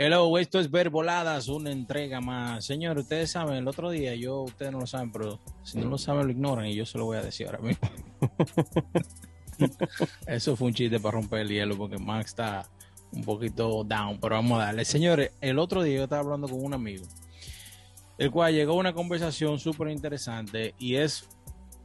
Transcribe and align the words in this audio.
Hello, 0.00 0.38
esto 0.38 0.60
es 0.60 0.70
Ver 0.70 0.90
Voladas, 0.90 1.48
una 1.48 1.72
entrega 1.72 2.20
más. 2.20 2.64
Señor, 2.64 2.98
ustedes 2.98 3.32
saben, 3.32 3.56
el 3.56 3.66
otro 3.66 3.90
día, 3.90 4.14
yo, 4.14 4.42
ustedes 4.42 4.70
no 4.70 4.78
lo 4.78 4.86
saben, 4.86 5.10
pero 5.10 5.40
si 5.64 5.76
no 5.76 5.88
lo 5.88 5.98
saben, 5.98 6.26
lo 6.26 6.30
ignoran 6.30 6.66
y 6.66 6.76
yo 6.76 6.86
se 6.86 6.98
lo 6.98 7.06
voy 7.06 7.16
a 7.16 7.22
decir 7.22 7.48
ahora 7.48 7.58
mismo. 7.58 7.90
Eso 10.28 10.54
fue 10.54 10.68
un 10.68 10.74
chiste 10.74 11.00
para 11.00 11.16
romper 11.16 11.40
el 11.40 11.48
hielo 11.48 11.76
porque 11.76 11.98
Max 11.98 12.26
está 12.26 12.64
un 13.10 13.24
poquito 13.24 13.82
down, 13.82 14.20
pero 14.20 14.36
vamos 14.36 14.60
a 14.60 14.66
darle. 14.66 14.84
Señores, 14.84 15.32
el 15.40 15.58
otro 15.58 15.82
día 15.82 15.96
yo 15.96 16.04
estaba 16.04 16.22
hablando 16.22 16.46
con 16.46 16.64
un 16.64 16.74
amigo, 16.74 17.04
el 18.18 18.30
cual 18.30 18.54
llegó 18.54 18.74
a 18.74 18.76
una 18.76 18.92
conversación 18.92 19.58
súper 19.58 19.88
interesante 19.88 20.76
y 20.78 20.94
es, 20.94 21.28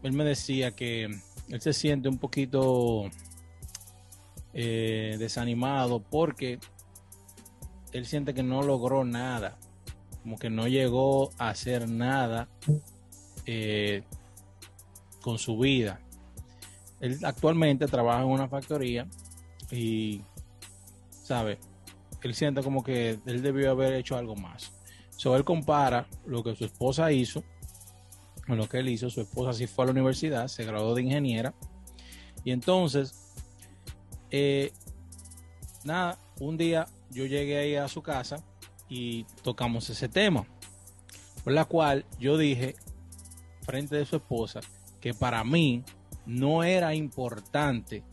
él 0.03 0.13
me 0.13 0.23
decía 0.23 0.75
que 0.75 1.05
él 1.05 1.61
se 1.61 1.73
siente 1.73 2.09
un 2.09 2.19
poquito 2.19 3.09
eh, 4.53 5.15
desanimado 5.17 5.99
porque 5.99 6.59
él 7.93 8.05
siente 8.05 8.33
que 8.33 8.43
no 8.43 8.63
logró 8.63 9.05
nada, 9.05 9.57
como 10.23 10.37
que 10.37 10.49
no 10.49 10.67
llegó 10.67 11.31
a 11.37 11.49
hacer 11.49 11.87
nada 11.87 12.49
eh, 13.45 14.03
con 15.21 15.37
su 15.37 15.57
vida. 15.57 15.99
Él 16.99 17.19
actualmente 17.23 17.85
trabaja 17.87 18.23
en 18.23 18.29
una 18.29 18.47
factoría 18.47 19.07
y, 19.71 20.21
¿sabe? 21.09 21.59
Él 22.21 22.33
siente 22.33 22.63
como 22.63 22.83
que 22.83 23.19
él 23.25 23.41
debió 23.41 23.71
haber 23.71 23.93
hecho 23.93 24.17
algo 24.17 24.35
más. 24.35 24.71
So, 25.17 25.35
él 25.35 25.43
compara 25.43 26.07
lo 26.25 26.43
que 26.43 26.55
su 26.55 26.65
esposa 26.65 27.11
hizo 27.11 27.43
con 28.47 28.57
lo 28.57 28.67
que 28.67 28.79
él 28.79 28.89
hizo. 28.89 29.09
Su 29.09 29.21
esposa 29.21 29.53
sí 29.53 29.67
fue 29.67 29.83
a 29.83 29.87
la 29.87 29.91
universidad, 29.91 30.47
se 30.47 30.65
graduó 30.65 30.95
de 30.95 31.03
ingeniera. 31.03 31.53
Y 32.43 32.51
entonces, 32.51 33.13
eh, 34.31 34.71
nada, 35.83 36.17
un 36.39 36.57
día 36.57 36.87
yo 37.13 37.25
llegué 37.25 37.57
ahí 37.57 37.75
a 37.75 37.87
su 37.87 38.01
casa 38.01 38.43
y 38.89 39.23
tocamos 39.43 39.89
ese 39.89 40.09
tema. 40.09 40.45
Por 41.43 41.53
la 41.53 41.65
cual 41.65 42.05
yo 42.19 42.37
dije, 42.37 42.75
frente 43.65 43.95
de 43.95 44.05
su 44.05 44.17
esposa, 44.17 44.61
que 44.99 45.13
para 45.13 45.43
mí 45.43 45.83
no 46.25 46.63
era 46.63 46.95
importante, 46.95 48.03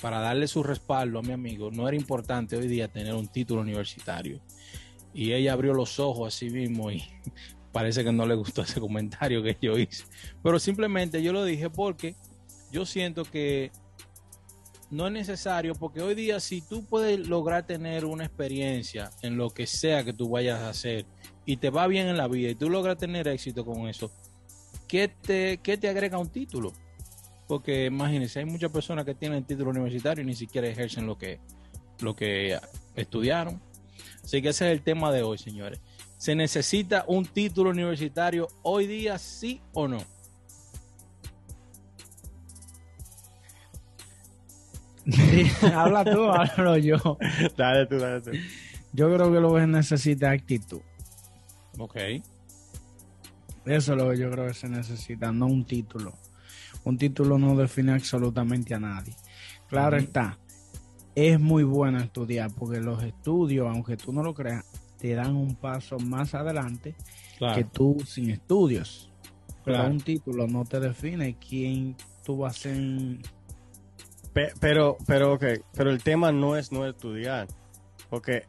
para 0.00 0.20
darle 0.20 0.48
su 0.48 0.62
respaldo 0.62 1.18
a 1.18 1.22
mi 1.22 1.32
amigo, 1.32 1.70
no 1.70 1.86
era 1.86 1.96
importante 1.96 2.56
hoy 2.56 2.68
día 2.68 2.88
tener 2.88 3.14
un 3.14 3.28
título 3.28 3.60
universitario. 3.60 4.40
Y 5.12 5.32
ella 5.32 5.52
abrió 5.52 5.74
los 5.74 5.98
ojos 5.98 6.34
así 6.34 6.48
mismo 6.48 6.90
y 6.90 7.02
parece 7.72 8.04
que 8.04 8.12
no 8.12 8.26
le 8.26 8.34
gustó 8.34 8.62
ese 8.62 8.80
comentario 8.80 9.42
que 9.42 9.58
yo 9.60 9.78
hice. 9.78 10.04
Pero 10.42 10.58
simplemente 10.58 11.22
yo 11.22 11.32
lo 11.32 11.44
dije 11.44 11.68
porque 11.68 12.14
yo 12.72 12.86
siento 12.86 13.24
que 13.24 13.72
no 14.90 15.06
es 15.06 15.12
necesario 15.12 15.74
porque 15.74 16.02
hoy 16.02 16.14
día 16.14 16.40
si 16.40 16.60
tú 16.60 16.84
puedes 16.84 17.28
lograr 17.28 17.66
tener 17.66 18.04
una 18.04 18.24
experiencia 18.24 19.10
en 19.22 19.36
lo 19.36 19.50
que 19.50 19.66
sea 19.66 20.04
que 20.04 20.12
tú 20.12 20.28
vayas 20.28 20.60
a 20.60 20.70
hacer 20.70 21.06
y 21.46 21.56
te 21.56 21.70
va 21.70 21.86
bien 21.86 22.08
en 22.08 22.16
la 22.16 22.28
vida 22.28 22.50
y 22.50 22.54
tú 22.54 22.68
logras 22.68 22.98
tener 22.98 23.28
éxito 23.28 23.64
con 23.64 23.88
eso, 23.88 24.10
¿qué 24.88 25.08
te, 25.08 25.58
qué 25.62 25.76
te 25.76 25.88
agrega 25.88 26.18
un 26.18 26.28
título? 26.28 26.72
Porque 27.46 27.86
imagínense, 27.86 28.40
hay 28.40 28.44
muchas 28.44 28.70
personas 28.70 29.04
que 29.04 29.14
tienen 29.14 29.44
título 29.44 29.70
universitario 29.70 30.22
y 30.22 30.26
ni 30.26 30.34
siquiera 30.34 30.68
ejercen 30.68 31.06
lo 31.06 31.18
que, 31.18 31.40
lo 32.00 32.14
que 32.14 32.58
estudiaron. 32.94 33.60
Así 34.22 34.42
que 34.42 34.50
ese 34.50 34.66
es 34.66 34.72
el 34.72 34.82
tema 34.82 35.10
de 35.10 35.22
hoy, 35.22 35.38
señores. 35.38 35.80
¿Se 36.18 36.34
necesita 36.34 37.04
un 37.08 37.24
título 37.24 37.70
universitario 37.70 38.48
hoy 38.62 38.86
día, 38.86 39.18
sí 39.18 39.60
o 39.72 39.88
no? 39.88 39.98
habla 45.74 46.04
tú, 46.04 46.24
hablo 46.30 46.76
yo. 46.76 47.18
Dale 47.56 47.86
tú, 47.86 47.98
dale 47.98 48.20
tú. 48.20 48.30
Yo 48.92 49.12
creo 49.14 49.32
que 49.32 49.40
lo 49.40 49.54
que 49.54 49.66
necesita 49.66 50.34
es 50.34 50.40
actitud. 50.40 50.80
Ok. 51.78 51.96
Eso 53.66 53.92
es 53.92 53.98
lo 53.98 54.10
que 54.10 54.18
yo 54.18 54.30
creo 54.30 54.46
que 54.48 54.54
se 54.54 54.68
necesita, 54.68 55.32
no 55.32 55.46
un 55.46 55.64
título. 55.64 56.14
Un 56.84 56.98
título 56.98 57.38
no 57.38 57.54
define 57.56 57.92
absolutamente 57.92 58.74
a 58.74 58.80
nadie. 58.80 59.14
Claro 59.68 59.96
está, 59.96 60.38
es 61.14 61.38
muy 61.38 61.62
bueno 61.62 61.98
estudiar 61.98 62.50
porque 62.52 62.80
los 62.80 63.02
estudios, 63.02 63.68
aunque 63.68 63.96
tú 63.96 64.12
no 64.12 64.22
lo 64.22 64.34
creas, 64.34 64.64
te 64.98 65.14
dan 65.14 65.36
un 65.36 65.54
paso 65.54 65.98
más 65.98 66.34
adelante 66.34 66.94
que 67.54 67.64
tú 67.64 67.98
sin 68.04 68.30
estudios. 68.30 69.10
Pero 69.64 69.86
un 69.86 70.00
título 70.00 70.46
no 70.48 70.64
te 70.64 70.80
define 70.80 71.36
quién 71.36 71.94
tú 72.24 72.38
vas 72.38 72.56
a 72.56 72.60
ser 72.60 72.76
pero, 74.32 74.96
pero, 75.06 75.34
ok, 75.34 75.44
pero 75.74 75.90
el 75.90 76.02
tema 76.02 76.32
no 76.32 76.56
es 76.56 76.72
no 76.72 76.86
estudiar. 76.86 77.48
Porque 78.08 78.44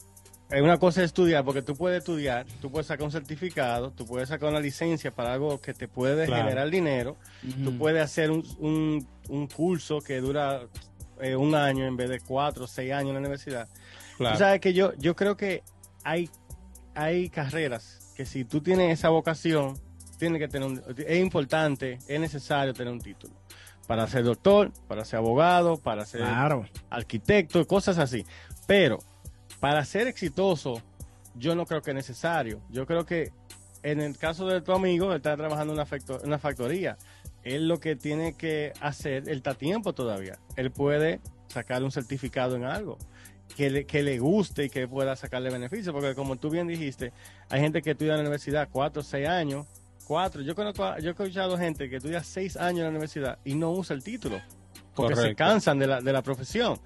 es 0.50 0.62
una 0.62 0.78
cosa 0.78 1.02
es 1.02 1.08
estudiar, 1.08 1.46
porque 1.46 1.62
tú 1.62 1.76
puedes 1.76 2.00
estudiar, 2.00 2.46
tú 2.62 2.72
puedes 2.72 2.88
sacar 2.88 3.06
un 3.06 3.12
certificado, 3.12 3.92
tú 3.92 4.06
puedes 4.06 4.30
sacar 4.30 4.50
una 4.50 4.60
licencia 4.60 5.12
para 5.12 5.34
algo 5.34 5.62
que 5.62 5.74
te 5.74 5.88
puede 5.88 6.26
generar 6.26 6.70
dinero, 6.70 7.16
tú 7.64 7.78
puedes 7.78 8.04
hacer 8.04 8.32
un, 8.32 9.08
un, 9.30 9.48
curso 9.48 10.02
que 10.02 10.20
dura 10.20 10.68
eh, 11.22 11.36
un 11.36 11.56
año 11.56 11.86
en 11.86 11.96
vez 11.96 12.10
de 12.10 12.20
cuatro 12.20 12.66
o 12.66 12.68
seis 12.68 12.92
años 12.92 13.10
en 13.10 13.14
la 13.14 13.20
universidad. 13.20 13.70
Claro. 14.18 14.38
sabes 14.38 14.60
que 14.60 14.74
yo, 14.74 14.94
yo 14.98 15.16
creo 15.16 15.38
que 15.38 15.64
hay, 16.04 16.30
hay 16.96 17.30
carreras 17.30 18.12
que 18.16 18.26
si 18.26 18.44
tú 18.44 18.62
tienes 18.62 18.92
esa 18.92 19.10
vocación, 19.10 19.80
tiene 20.20 20.38
que 20.38 20.48
tener 20.48 20.84
es 21.08 21.20
importante, 21.20 21.98
es 22.08 22.20
necesario 22.20 22.74
tener 22.74 22.92
un 22.92 23.00
título 23.00 23.34
para 23.88 24.08
ser 24.08 24.24
doctor, 24.24 24.72
para 24.88 25.06
ser 25.06 25.18
abogado, 25.18 25.78
para 25.78 26.06
ser 26.06 26.24
arquitecto, 26.90 27.66
cosas 27.68 27.98
así. 27.98 28.26
Pero 28.68 29.00
para 29.60 29.84
ser 29.86 30.08
exitoso, 30.08 30.82
yo 31.36 31.56
no 31.56 31.66
creo 31.66 31.82
que 31.82 31.92
es 31.92 31.96
necesario. 31.96 32.62
Yo 32.70 32.86
creo 32.86 33.06
que 33.06 33.32
en 33.84 34.00
el 34.00 34.18
caso 34.18 34.48
de 34.48 34.62
tu 34.62 34.72
amigo, 34.74 35.12
él 35.12 35.18
está 35.18 35.36
trabajando 35.36 35.74
en 35.74 35.80
una, 35.80 35.88
una 36.24 36.40
factoría. 36.40 36.98
Él 37.44 37.68
lo 37.68 37.80
que 37.80 37.96
tiene 37.96 38.34
que 38.34 38.74
hacer, 38.82 39.28
él 39.28 39.38
está 39.38 39.52
a 39.52 39.56
tiempo 39.56 39.94
todavía. 39.94 40.38
Él 40.56 40.72
puede 40.72 41.20
sacar 41.48 41.84
un 41.84 41.92
certificado 41.92 42.56
en 42.56 42.64
algo 42.64 42.98
que 43.56 43.70
le, 43.70 43.86
que 43.86 44.04
le 44.04 44.20
guste 44.20 44.66
y 44.66 44.70
que 44.70 44.88
pueda 44.88 45.16
sacarle 45.16 45.50
beneficio. 45.50 45.94
Porque 45.94 46.16
como 46.16 46.36
tú 46.36 46.50
bien 46.50 46.68
dijiste, 46.68 47.12
hay 47.50 47.62
gente 47.62 47.82
que 47.82 47.92
estudia 47.92 48.14
en 48.14 48.20
la 48.20 48.24
universidad 48.24 48.70
cuatro 48.72 49.02
o 49.02 49.04
seis 49.04 49.28
años 49.28 49.66
cuatro. 50.12 50.42
Yo 50.42 50.56
conozco, 50.56 50.98
yo 50.98 51.08
he 51.08 51.12
escuchado 51.12 51.58
gente 51.58 51.90
que 51.90 51.96
estudia 51.96 52.22
seis 52.22 52.58
años 52.58 52.80
en 52.80 52.84
la 52.84 52.90
universidad 52.90 53.40
y 53.46 53.56
no 53.56 53.72
usa 53.72 53.96
el 53.96 54.04
título. 54.04 54.42
Porque 54.94 55.16
se 55.16 55.34
cansan 55.36 55.80
de 55.80 55.88
la, 55.88 56.02
de 56.02 56.12
la 56.12 56.22
profesión. 56.22 56.78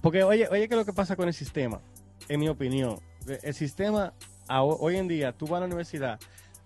Porque, 0.00 0.24
oye, 0.24 0.48
oye, 0.48 0.66
¿qué 0.66 0.74
es 0.74 0.78
lo 0.78 0.84
que 0.84 0.92
pasa 0.92 1.14
con 1.14 1.28
el 1.28 1.34
sistema? 1.34 1.80
En 2.28 2.40
mi 2.40 2.48
opinión, 2.48 2.98
el 3.44 3.54
sistema, 3.54 4.12
hoy 4.48 4.96
en 4.96 5.06
día, 5.06 5.30
tú 5.30 5.46
vas 5.46 5.58
a 5.58 5.60
la 5.60 5.66
universidad 5.66 6.18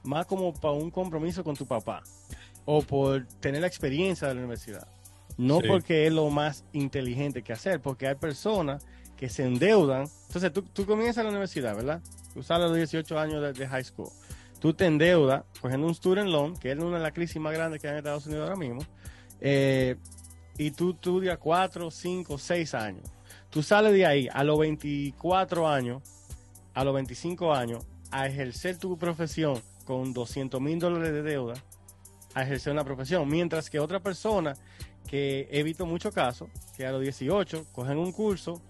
más 0.04 0.25
como 0.25 0.54
para 0.54 0.72
un 0.72 0.91
compromiso 0.91 1.44
con 1.44 1.54
tu 1.54 1.66
papá 1.66 2.03
o 2.65 2.81
por 2.81 3.27
tener 3.41 3.60
la 3.60 3.66
experiencia 3.66 4.27
de 4.27 4.37
la 4.37 4.41
universidad. 4.41 4.88
No 5.37 5.60
porque 5.60 6.06
es 6.06 6.12
lo 6.15 6.31
más 6.31 6.65
inteligente 6.72 7.43
que 7.43 7.53
hacer, 7.53 7.81
porque 7.83 8.09
hay 8.09 8.15
personas 8.15 8.87
que 9.19 9.28
se 9.28 9.44
endeudan. 9.44 10.09
Entonces, 10.28 10.50
tú, 10.50 10.62
tú 10.62 10.87
comienzas 10.87 11.25
la 11.25 11.31
universidad, 11.31 11.77
¿verdad? 11.77 12.00
Tú 12.33 12.43
sales 12.43 12.65
a 12.65 12.69
los 12.69 12.77
18 12.78 13.19
años 13.19 13.54
de 13.54 13.69
high 13.69 13.84
school 13.84 14.09
tú 14.61 14.75
te 14.75 14.87
endeudas 14.87 15.44
cogiendo 15.61 15.87
un 15.87 15.94
student 15.94 16.28
loan, 16.28 16.56
que 16.56 16.72
es 16.72 16.78
una 16.78 16.99
de 16.99 17.03
las 17.03 17.12
crisis 17.12 17.41
más 17.41 17.53
grandes 17.53 17.81
que 17.81 17.89
hay 17.89 17.93
en 17.93 17.99
Estados 17.99 18.27
Unidos 18.27 18.44
ahora 18.44 18.56
mismo, 18.56 18.83
eh, 19.41 19.97
y 20.59 20.71
tú 20.71 20.93
estudias 20.93 21.39
4, 21.39 21.91
5, 21.91 22.39
6 22.39 22.75
años. 22.75 23.05
Tú 23.50 23.62
sales 23.62 23.93
de 23.93 24.06
ahí 24.06 24.28
a 24.33 24.45
los 24.45 24.59
24 24.59 25.69
años, 25.69 26.03
a 26.75 26.84
los 26.84 26.95
25 26.95 27.55
años, 27.55 27.84
a 28.11 28.27
ejercer 28.27 28.78
tu 28.78 28.99
profesión 28.99 29.61
con 29.84 30.12
200 30.12 30.61
mil 30.61 30.78
dólares 30.78 31.12
de 31.12 31.22
deuda, 31.22 31.55
a 32.34 32.43
ejercer 32.43 32.72
una 32.72 32.84
profesión, 32.84 33.28
mientras 33.28 33.71
que 33.71 33.78
otra 33.81 34.00
persona 34.00 34.55
que 35.06 35.49
he 35.50 35.62
visto 35.62 35.87
muchos 35.87 36.12
casos, 36.12 36.49
que 36.77 36.87
a 36.87 36.93
los 36.93 37.00
18 37.00 37.66
cogen 37.72 37.99
un 37.99 38.12
curso, 38.12 38.61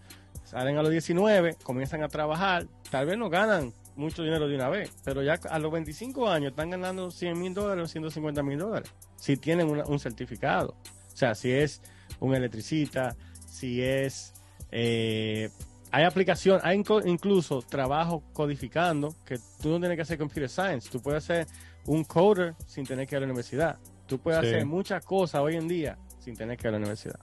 salen 0.44 0.76
a 0.76 0.82
los 0.82 0.90
19, 0.90 1.56
comienzan 1.62 2.02
a 2.02 2.08
trabajar, 2.08 2.66
tal 2.90 3.06
vez 3.06 3.16
no 3.18 3.30
ganan 3.30 3.72
mucho 3.96 4.22
dinero 4.22 4.46
de 4.46 4.54
una 4.54 4.68
vez, 4.68 4.90
pero 5.04 5.22
ya 5.22 5.38
a 5.50 5.58
los 5.58 5.72
25 5.72 6.28
años 6.28 6.50
están 6.50 6.70
ganando 6.70 7.10
100 7.10 7.38
mil 7.38 7.54
dólares 7.54 7.84
o 7.84 7.88
150 7.88 8.42
mil 8.42 8.58
dólares, 8.58 8.90
si 9.16 9.36
tienen 9.36 9.68
un 9.68 9.98
certificado. 9.98 10.74
O 11.12 11.16
sea, 11.16 11.34
si 11.34 11.50
es 11.50 11.82
un 12.20 12.34
electricista, 12.34 13.16
si 13.48 13.82
es... 13.82 14.34
Eh, 14.70 15.48
hay 15.92 16.04
aplicación, 16.04 16.60
hay 16.62 16.82
incluso 17.06 17.62
trabajo 17.62 18.22
codificando 18.32 19.14
que 19.24 19.38
tú 19.62 19.70
no 19.70 19.78
tienes 19.78 19.96
que 19.96 20.02
hacer 20.02 20.18
computer 20.18 20.48
science, 20.48 20.90
tú 20.90 21.00
puedes 21.00 21.24
hacer 21.24 21.46
un 21.86 22.04
coder 22.04 22.54
sin 22.66 22.84
tener 22.84 23.06
que 23.06 23.14
ir 23.14 23.18
a 23.18 23.20
la 23.20 23.26
universidad. 23.26 23.78
Tú 24.06 24.18
puedes 24.18 24.40
hacer 24.40 24.66
muchas 24.66 25.04
cosas 25.04 25.40
hoy 25.40 25.56
en 25.56 25.66
día 25.68 25.96
sin 26.18 26.36
tener 26.36 26.56
que 26.56 26.64
ir 26.64 26.68
a 26.68 26.72
la 26.72 26.78
universidad. 26.78 27.18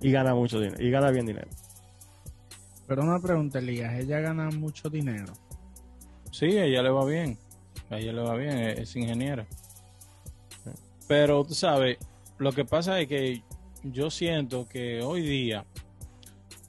Y 0.00 0.10
gana 0.10 0.34
mucho 0.34 0.58
dinero, 0.58 0.82
y 0.82 0.90
gana 0.90 1.10
bien 1.10 1.26
dinero. 1.26 1.48
Pero 2.86 3.02
una 3.02 3.20
pregunta, 3.20 3.58
Elías, 3.58 3.94
¿ella 3.94 4.20
gana 4.20 4.50
mucho 4.50 4.90
dinero? 4.90 5.32
Sí, 6.32 6.46
ella 6.46 6.82
le 6.82 6.90
va 6.90 7.04
bien. 7.04 7.38
A 7.90 7.98
ella 7.98 8.12
le 8.12 8.22
va 8.22 8.34
bien, 8.36 8.56
es, 8.58 8.96
ingeniera. 8.96 9.46
Pero 11.06 11.44
tú 11.44 11.54
sabes, 11.54 11.98
lo 12.38 12.52
que 12.52 12.64
pasa 12.64 12.98
es 13.00 13.06
que 13.06 13.42
yo 13.84 14.10
siento 14.10 14.66
que 14.66 15.02
hoy 15.02 15.20
día 15.20 15.66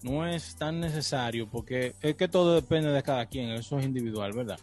no 0.01 0.27
es 0.27 0.57
tan 0.57 0.81
necesario 0.81 1.49
porque 1.49 1.95
es 2.01 2.15
que 2.15 2.27
todo 2.27 2.55
depende 2.55 2.91
de 2.91 3.01
cada 3.03 3.25
quien, 3.25 3.51
eso 3.51 3.79
es 3.79 3.85
individual, 3.85 4.33
¿verdad? 4.33 4.59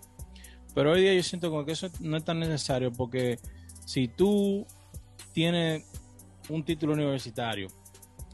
Pero 0.75 0.93
hoy 0.93 1.01
día 1.01 1.15
yo 1.15 1.23
siento 1.23 1.51
como 1.51 1.65
que 1.65 1.73
eso 1.73 1.89
no 2.01 2.19
es 2.19 2.25
tan 2.25 2.39
necesario 2.39 2.93
porque 2.93 3.39
si 3.87 4.07
tú 4.07 4.67
tienes 5.33 5.85
un 6.51 6.63
título 6.63 6.93
universitario 6.93 7.69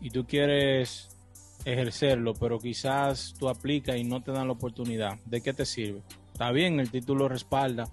y 0.01 0.11
tú 0.11 0.27
quieres 0.27 1.17
ejercerlo, 1.65 2.35
pero 2.35 2.59
quizás 2.59 3.35
tú 3.39 3.49
aplicas 3.49 3.97
y 3.97 4.03
no 4.03 4.21
te 4.21 4.33
dan 4.33 4.49
la 4.49 4.55
oportunidad, 4.55 5.19
¿de 5.27 5.41
qué 5.41 5.53
te 5.53 5.65
sirve? 5.65 6.03
Está 6.37 6.53
bien, 6.53 6.81
el 6.81 6.91
título 6.91 7.31
respalda 7.31 7.89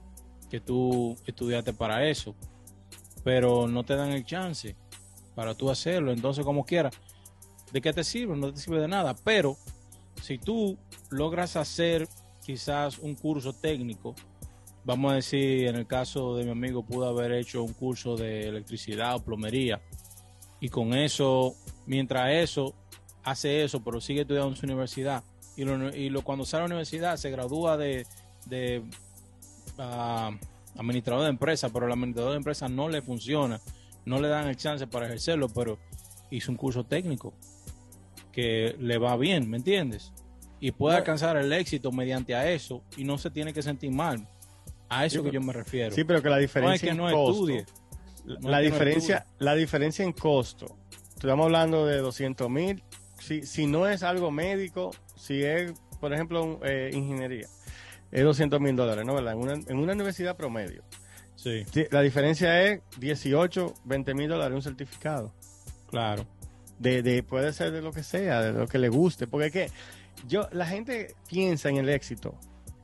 que 0.49 0.59
tú 0.59 1.15
estudiaste 1.25 1.71
para 1.71 2.09
eso, 2.09 2.35
pero 3.23 3.69
no 3.69 3.85
te 3.85 3.95
dan 3.95 4.09
el 4.11 4.25
chance 4.25 4.75
para 5.33 5.55
tú 5.55 5.69
hacerlo, 5.69 6.11
entonces 6.11 6.43
como 6.43 6.65
quieras, 6.65 6.93
¿de 7.71 7.79
qué 7.79 7.93
te 7.93 8.03
sirve? 8.03 8.35
No 8.35 8.51
te 8.51 8.59
sirve 8.59 8.81
de 8.81 8.89
nada, 8.89 9.15
pero 9.23 9.55
si 10.21 10.39
tú 10.39 10.77
logras 11.09 11.55
hacer 11.55 12.05
quizás 12.45 12.99
un 12.99 13.15
curso 13.15 13.53
técnico, 13.53 14.13
vamos 14.83 15.13
a 15.13 15.15
decir, 15.15 15.67
en 15.67 15.77
el 15.77 15.87
caso 15.87 16.35
de 16.35 16.43
mi 16.43 16.51
amigo, 16.51 16.83
pudo 16.85 17.07
haber 17.07 17.31
hecho 17.31 17.63
un 17.63 17.71
curso 17.71 18.17
de 18.17 18.49
electricidad 18.49 19.15
o 19.15 19.23
plomería, 19.23 19.81
y 20.59 20.67
con 20.67 20.93
eso, 20.93 21.55
mientras 21.85 22.29
eso, 22.29 22.75
hace 23.23 23.63
eso, 23.63 23.81
pero 23.81 24.01
sigue 24.01 24.23
estudiando 24.23 24.49
en 24.49 24.57
su 24.57 24.65
universidad, 24.65 25.23
y, 25.55 25.63
lo, 25.63 25.95
y 25.95 26.09
lo, 26.09 26.23
cuando 26.23 26.43
sale 26.43 26.65
a 26.65 26.67
la 26.67 26.73
universidad 26.73 27.15
se 27.15 27.29
gradúa 27.29 27.77
de, 27.77 28.05
de 28.45 28.83
uh, 29.77 30.79
administrador 30.79 31.23
de 31.23 31.29
empresa, 31.29 31.69
pero 31.69 31.85
el 31.85 31.91
administrador 31.91 32.31
de 32.31 32.37
empresa 32.37 32.67
no 32.69 32.89
le 32.89 33.01
funciona, 33.01 33.59
no 34.05 34.19
le 34.19 34.27
dan 34.27 34.47
el 34.47 34.57
chance 34.57 34.87
para 34.87 35.05
ejercerlo, 35.05 35.49
pero 35.49 35.77
hizo 36.29 36.51
un 36.51 36.57
curso 36.57 36.83
técnico 36.83 37.33
que 38.31 38.75
le 38.79 38.97
va 38.97 39.15
bien, 39.15 39.49
¿me 39.49 39.57
entiendes? 39.57 40.11
Y 40.59 40.71
puede 40.71 40.97
alcanzar 40.97 41.37
el 41.37 41.51
éxito 41.53 41.91
mediante 41.91 42.35
a 42.35 42.49
eso 42.49 42.81
y 42.97 43.03
no 43.03 43.17
se 43.17 43.29
tiene 43.29 43.53
que 43.53 43.61
sentir 43.61 43.91
mal. 43.91 44.27
A 44.89 45.05
eso 45.05 45.19
Sí, 45.19 45.25
que 45.25 45.31
yo 45.31 45.41
me 45.41 45.53
refiero. 45.53 45.93
Sí, 45.93 46.03
pero 46.03 46.21
que 46.21 46.29
la 46.29 46.35
no 46.35 46.41
es 46.41 46.47
diferencia 46.47 46.89
que 46.89 46.95
no 46.95 47.09
en 47.09 47.15
costo, 47.15 47.31
estudie. 47.33 47.65
la 48.25 48.33
No 48.33 48.33
es 48.33 48.43
que 48.43 48.49
no 48.49 48.59
diferencia, 48.59 49.25
la 49.39 49.55
diferencia 49.55 50.05
en 50.05 50.13
costo. 50.13 50.77
Estamos 51.15 51.45
hablando 51.45 51.85
de 51.85 51.97
200 51.97 52.49
mil. 52.49 52.83
Si, 53.19 53.45
si 53.45 53.65
no 53.67 53.87
es 53.87 54.03
algo 54.03 54.31
médico, 54.31 54.91
si 55.15 55.43
es, 55.43 55.73
por 55.99 56.13
ejemplo, 56.13 56.59
eh, 56.63 56.91
ingeniería, 56.93 57.47
es 58.13 58.23
200 58.23 58.61
mil 58.61 58.75
dólares, 58.75 59.05
¿no? 59.05 59.13
¿Verdad? 59.15 59.33
En 59.33 59.39
una, 59.39 59.53
en 59.53 59.77
una 59.77 59.91
universidad 59.93 60.37
promedio. 60.37 60.83
Sí, 61.35 61.65
La 61.91 62.01
diferencia 62.01 62.61
es 62.63 62.81
18, 62.99 63.73
20 63.83 64.13
mil 64.13 64.29
dólares 64.29 64.55
un 64.55 64.61
certificado. 64.61 65.33
claro. 65.89 66.25
De, 66.79 67.01
de, 67.01 67.23
puede 67.23 67.53
ser 67.53 67.71
de 67.71 67.81
lo 67.81 67.91
que 67.93 68.03
sea, 68.03 68.41
de 68.41 68.51
lo 68.51 68.67
que 68.67 68.77
le 68.77 68.89
guste. 68.89 69.25
Porque 69.27 69.45
es 69.47 69.51
que 69.53 69.71
yo, 70.27 70.47
la 70.51 70.65
gente 70.65 71.15
piensa 71.29 71.69
en 71.69 71.77
el 71.77 71.87
éxito, 71.87 72.35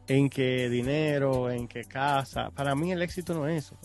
en 0.08 0.30
que 0.30 0.70
dinero, 0.70 1.50
en 1.52 1.68
que 1.68 1.84
casa. 1.86 2.50
Para 2.52 2.76
mí 2.76 2.92
el 2.92 3.02
éxito 3.02 3.34
no 3.34 3.48
es 3.48 3.66
eso. 3.66 3.78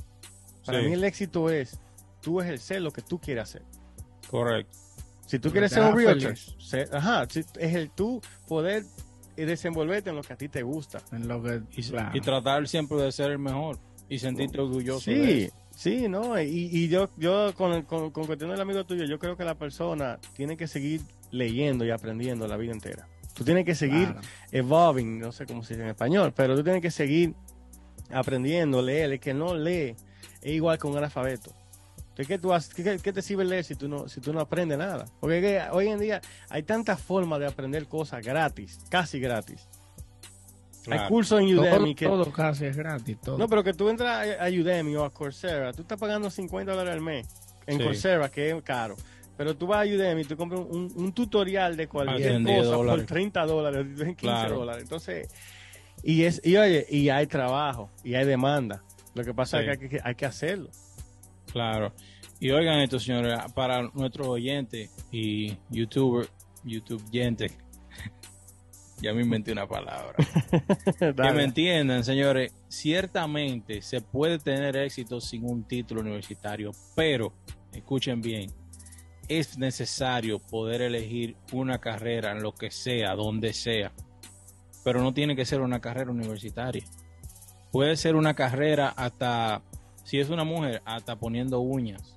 Para 0.64 0.80
Sí, 0.80 0.86
mí 0.86 0.92
el 0.92 1.02
éxito 1.04 1.50
es 1.50 1.80
tú 2.22 2.40
ejercer 2.40 2.80
lo 2.82 2.92
que 2.92 3.02
tú 3.02 3.18
quieres 3.20 3.44
hacer. 3.44 3.62
correcto. 4.30 4.76
Si 5.26 5.38
tú 5.38 5.50
quieres 5.50 5.72
ser 5.72 5.82
un 5.82 5.96
realtor, 5.96 6.34
ajá, 6.92 7.26
si- 7.28 7.40
es 7.58 7.74
el 7.74 7.90
tú 7.90 8.20
poder 8.46 8.84
eh, 9.36 9.46
desenvolverte 9.46 10.10
en 10.10 10.16
lo 10.16 10.22
que 10.22 10.32
a 10.32 10.36
ti 10.36 10.48
te 10.48 10.62
gusta. 10.62 11.00
En 11.12 11.26
lo 11.28 11.42
que, 11.42 11.62
Y, 11.76 11.82
claro. 11.82 12.16
y 12.16 12.20
tratar 12.20 12.66
siempre 12.68 12.98
de 12.98 13.12
ser 13.12 13.30
el 13.32 13.38
mejor 13.38 13.78
y 14.08 14.18
sentirte 14.18 14.60
orgulloso 14.60 15.10
de 15.10 15.16
Sí, 15.16 15.42
eso. 15.44 15.54
sí, 15.74 16.08
no, 16.08 16.40
y, 16.40 16.68
y 16.72 16.88
yo, 16.88 17.08
yo 17.16 17.52
con, 17.54 17.72
el- 17.72 17.84
con, 17.84 18.10
con 18.10 18.26
cuestión 18.26 18.50
del 18.50 18.60
amigo 18.60 18.84
tuyo, 18.84 19.04
yo 19.04 19.18
creo 19.18 19.36
que 19.36 19.44
la 19.44 19.54
persona 19.56 20.18
tiene 20.36 20.56
que 20.56 20.66
seguir 20.68 21.00
leyendo 21.30 21.84
y 21.84 21.90
aprendiendo 21.90 22.46
la 22.46 22.56
vida 22.56 22.72
entera. 22.72 23.08
Tú 23.34 23.42
tienes 23.44 23.64
que 23.64 23.74
seguir 23.74 24.12
Claro. 24.12 24.20
evolving, 24.52 25.18
no 25.18 25.32
sé 25.32 25.46
cómo 25.46 25.64
se 25.64 25.74
dice 25.74 25.82
en 25.84 25.90
español, 25.90 26.32
pero 26.36 26.54
tú 26.54 26.62
tienes 26.62 26.80
que 26.82 26.90
seguir 26.92 27.34
aprendiendo, 28.10 28.80
leer. 28.82 29.12
El 29.12 29.20
que 29.20 29.34
no 29.34 29.54
lee 29.56 29.96
es 30.42 30.52
igual 30.52 30.78
que 30.78 30.86
un 30.86 30.96
analfabeto. 30.96 31.52
¿Qué, 32.16 32.38
tú 32.38 32.52
haces? 32.52 32.72
¿Qué, 32.74 32.98
qué 33.02 33.12
te 33.12 33.22
sirve 33.22 33.44
leer 33.44 33.64
si 33.64 33.74
tú, 33.74 33.88
no, 33.88 34.08
si 34.08 34.20
tú 34.20 34.32
no 34.32 34.40
aprendes 34.40 34.78
nada? 34.78 35.04
Porque 35.20 35.38
es 35.38 35.42
que 35.64 35.70
hoy 35.72 35.88
en 35.88 35.98
día 35.98 36.20
hay 36.48 36.62
tantas 36.62 37.00
formas 37.00 37.40
de 37.40 37.46
aprender 37.46 37.86
cosas 37.88 38.24
gratis, 38.24 38.78
casi 38.88 39.18
gratis. 39.18 39.68
Hay 40.90 41.08
cursos 41.08 41.40
en 41.40 41.48
Todo, 41.56 41.62
Udemy 41.62 41.94
que... 41.94 42.06
todo 42.06 42.30
casi 42.30 42.66
es 42.66 42.76
gratis. 42.76 43.18
Todo. 43.20 43.38
No, 43.38 43.48
pero 43.48 43.64
que 43.64 43.72
tú 43.72 43.88
entras 43.88 44.28
a 44.38 44.44
Udemy 44.48 44.94
o 44.96 45.04
a 45.04 45.10
Coursera, 45.10 45.72
tú 45.72 45.82
estás 45.82 45.98
pagando 45.98 46.30
50 46.30 46.72
dólares 46.72 46.92
al 46.92 47.00
mes 47.00 47.26
en 47.66 47.78
Sí. 47.78 47.84
Coursera, 47.84 48.28
que 48.28 48.50
es 48.50 48.62
caro. 48.62 48.94
Pero 49.36 49.56
tú 49.56 49.66
vas 49.66 49.86
a 49.86 49.90
Udemy 49.90 50.20
y 50.20 50.24
tú 50.24 50.36
compras 50.36 50.60
un, 50.68 50.92
un 50.94 51.12
tutorial 51.12 51.76
de 51.76 51.88
cualquier 51.88 52.32
en 52.32 52.44
10 52.44 52.58
cosa 52.58 52.70
dólares. 52.76 53.04
por 53.06 53.06
30 53.14 53.46
dólares, 53.46 53.86
15 53.96 54.14
Claro. 54.16 54.58
dólares. 54.58 54.82
Entonces, 54.82 55.28
y 56.02 56.22
es 56.24 56.40
y 56.44 56.56
oye, 56.58 56.86
y 56.90 57.08
hay 57.08 57.26
trabajo, 57.26 57.90
y 58.04 58.14
hay 58.14 58.26
demanda. 58.26 58.82
Lo 59.14 59.24
que 59.24 59.32
pasa 59.32 59.58
Sí. 59.60 59.66
es 59.70 59.78
que 59.78 59.84
hay, 59.84 59.90
que 59.90 60.00
hay 60.04 60.14
que 60.14 60.26
hacerlo. 60.26 60.68
Claro. 61.54 61.92
Y 62.40 62.50
oigan 62.50 62.80
esto, 62.80 62.98
señores, 62.98 63.38
para 63.54 63.88
nuestros 63.94 64.26
oyentes 64.26 64.90
y 65.12 65.56
youtuber, 65.70 66.28
YouTube 66.64 67.00
gente. 67.12 67.52
ya 69.00 69.14
me 69.14 69.22
inventé 69.22 69.52
una 69.52 69.68
palabra. 69.68 70.16
que 70.98 71.32
me 71.32 71.44
entiendan, 71.44 72.02
señores, 72.02 72.52
ciertamente 72.66 73.82
se 73.82 74.00
puede 74.00 74.40
tener 74.40 74.76
éxito 74.76 75.20
sin 75.20 75.44
un 75.44 75.62
título 75.62 76.00
universitario, 76.00 76.72
pero 76.96 77.32
escuchen 77.72 78.20
bien, 78.20 78.50
es 79.28 79.56
necesario 79.56 80.40
poder 80.40 80.82
elegir 80.82 81.36
una 81.52 81.78
carrera 81.78 82.32
en 82.32 82.42
lo 82.42 82.52
que 82.52 82.72
sea, 82.72 83.14
donde 83.14 83.52
sea, 83.52 83.92
pero 84.82 85.00
no 85.00 85.14
tiene 85.14 85.36
que 85.36 85.44
ser 85.44 85.60
una 85.60 85.80
carrera 85.80 86.10
universitaria. 86.10 86.84
Puede 87.70 87.96
ser 87.96 88.16
una 88.16 88.34
carrera 88.34 88.88
hasta, 88.88 89.62
si 90.04 90.20
es 90.20 90.30
una 90.30 90.44
mujer, 90.44 90.80
hasta 90.84 91.16
poniendo 91.16 91.60
uñas. 91.60 92.16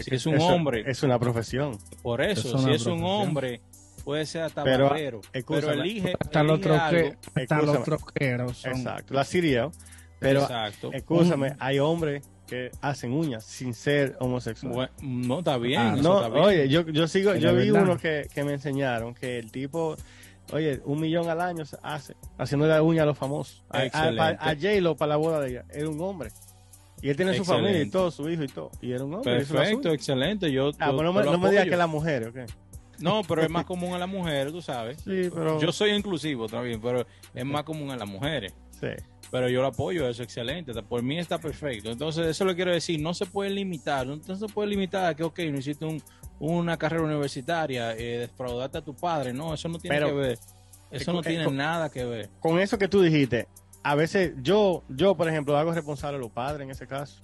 Si 0.00 0.12
es 0.14 0.26
un 0.26 0.34
eso 0.34 0.46
hombre. 0.46 0.82
Es 0.90 1.02
una 1.04 1.18
profesión. 1.20 1.78
Por 2.02 2.20
eso, 2.20 2.56
Es 2.56 2.62
si 2.64 2.70
es 2.72 2.86
un 2.86 3.04
hombre, 3.04 3.60
puede 4.04 4.26
ser 4.26 4.42
hasta 4.42 4.64
Pero, 4.64 4.86
barbero. 4.86 5.20
Pero 5.46 5.70
elige, 5.70 6.14
hasta 6.18 6.42
los, 6.42 6.60
troque, 6.60 7.16
hasta 7.36 7.62
los 7.62 7.84
troqueros 7.84 8.56
son. 8.58 8.72
Exacto. 8.72 9.14
La 9.14 9.24
Sirio. 9.24 9.70
Pero, 10.18 10.40
Exacto. 10.42 10.90
escúchame, 10.92 11.54
hay 11.60 11.78
hombres 11.78 12.26
que 12.48 12.70
hacen 12.80 13.12
uñas 13.12 13.44
sin 13.44 13.72
ser 13.74 14.16
homosexuales. 14.20 14.74
Bueno, 14.74 14.92
no 15.26 15.38
está 15.38 15.58
bien. 15.58 15.80
Ah, 15.80 15.96
No, 15.96 16.16
está 16.16 16.28
bien. 16.30 16.44
oye, 16.44 16.68
yo, 16.68 16.82
yo 16.88 17.06
sigo, 17.06 17.32
Es 17.32 17.40
yo 17.42 17.54
vi 17.54 17.70
verdad. 17.70 17.82
uno 17.82 17.98
que, 17.98 18.28
que 18.34 18.42
me 18.44 18.52
enseñaron 18.54 19.14
que 19.14 19.38
el 19.38 19.50
tipo, 19.52 19.96
oye, 20.52 20.80
un 20.84 21.00
millón 21.00 21.28
al 21.28 21.40
año 21.40 21.64
se 21.66 21.76
hace 21.82 22.16
haciendo 22.38 22.66
la 22.66 22.82
uña 22.82 23.02
a 23.04 23.06
los 23.06 23.16
famosos. 23.18 23.64
A, 23.70 23.78
a- 23.92 24.28
a 24.50 24.54
J-Lo 24.54 24.96
para 24.96 25.10
la 25.10 25.16
boda 25.16 25.40
de 25.40 25.50
ella, 25.50 25.64
era 25.70 25.88
un 25.88 26.00
hombre. 26.00 26.30
Y 27.04 27.10
él 27.10 27.16
tiene 27.16 27.34
su 27.34 27.44
familia 27.44 27.82
y 27.82 27.90
todo, 27.90 28.10
su 28.10 28.26
hijo 28.30 28.42
y 28.44 28.48
todo. 28.48 28.70
Y 28.80 28.92
era 28.92 29.04
un 29.04 29.12
hombre. 29.12 29.36
Perfecto, 29.36 29.92
excelente. 29.92 30.50
Yo, 30.50 30.70
Ah, 30.78 30.90
yo- 30.90 31.02
no 31.02 31.12
me, 31.12 31.22
no 31.22 31.50
digas 31.50 31.66
que 31.68 31.76
la 31.76 31.86
mujer, 31.86 32.28
¿ok? 32.28 32.50
No, 32.98 33.20
pero 33.28 33.42
es 33.42 33.50
más 33.50 33.66
común 33.66 33.90
en 33.92 34.00
las 34.00 34.08
mujeres, 34.08 34.50
tú 34.52 34.62
sabes. 34.62 34.98
Sí, 35.02 35.28
pero. 35.34 35.60
Yo 35.60 35.70
soy 35.70 35.90
inclusivo 35.90 36.48
también, 36.48 36.80
pero 36.80 37.04
es 37.34 37.44
más 37.44 37.64
común 37.64 37.90
en 37.90 37.98
las 37.98 38.08
mujeres. 38.08 38.54
Sí. 38.80 38.86
Pero 39.30 39.50
yo 39.50 39.60
lo 39.60 39.66
apoyo, 39.66 40.08
eso 40.08 40.22
es 40.22 40.28
excelente. 40.28 40.72
Por 40.82 41.02
mí 41.02 41.18
está 41.18 41.38
perfecto. 41.38 41.90
Entonces, 41.90 42.26
eso 42.26 42.44
lo 42.46 42.54
quiero 42.54 42.72
decir. 42.72 42.98
No 43.00 43.12
se 43.12 43.26
puede 43.26 43.50
limitar. 43.50 44.06
No, 44.06 44.18
no 44.26 44.36
se 44.36 44.46
puede 44.46 44.70
limitar 44.70 45.04
a 45.04 45.14
que, 45.14 45.24
ok, 45.24 45.38
necesito 45.40 45.86
un, 45.88 46.02
una 46.38 46.78
carrera 46.78 47.02
universitaria, 47.02 47.94
eh, 47.98 48.28
a 48.38 48.80
tu 48.80 48.94
padre. 48.96 49.34
No, 49.34 49.52
eso 49.52 49.68
no 49.68 49.78
tiene 49.78 49.96
Pero- 49.96 50.06
que 50.08 50.12
ver. 50.14 50.38
Eso 50.90 51.12
no 51.12 51.20
eh, 51.20 51.24
tiene 51.24 51.50
nada 51.50 51.90
que 51.90 52.04
ver. 52.04 52.30
Con 52.40 52.58
eso 52.60 52.78
que 52.78 52.88
tú 52.88 53.02
dijiste, 53.02 53.48
a 53.84 53.94
veces 53.94 54.32
yo, 54.42 54.82
yo 54.88 55.14
por 55.16 55.28
ejemplo, 55.28 55.56
hago 55.56 55.72
responsable 55.72 56.16
a 56.16 56.20
los 56.20 56.30
padres 56.32 56.62
en 56.64 56.70
ese 56.70 56.86
caso. 56.88 57.20